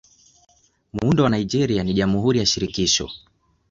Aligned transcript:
Muundo 0.93 1.23
wa 1.23 1.29
Nigeria 1.29 1.83
ni 1.83 1.93
Jamhuri 1.93 2.39
ya 2.39 2.45
Shirikisho. 2.45 3.09